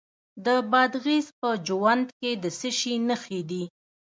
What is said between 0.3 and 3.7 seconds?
د بادغیس په جوند کې د څه شي نښې دي؟